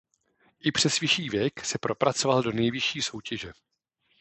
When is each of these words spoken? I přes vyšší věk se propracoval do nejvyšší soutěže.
I 0.59 0.71
přes 0.71 0.99
vyšší 0.99 1.29
věk 1.29 1.65
se 1.65 1.77
propracoval 1.77 2.43
do 2.43 2.51
nejvyšší 2.51 3.01
soutěže. 3.01 3.53